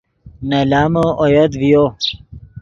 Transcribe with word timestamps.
نے 0.47 0.59
لامو 0.69 1.05
اویت 1.21 1.51
ڤیو 1.61 1.83